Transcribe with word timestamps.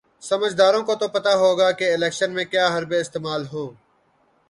سمجھداروں 0.21 0.83
کو 0.83 0.95
تو 0.95 1.07
پتا 1.07 1.33
ہوگا 1.35 1.71
کہ 1.71 1.93
الیکشن 1.93 2.31
میں 2.31 2.45
کیا 2.45 2.67
حربے 2.67 2.99
استعمال 3.01 3.45
ہوں۔ 3.53 3.69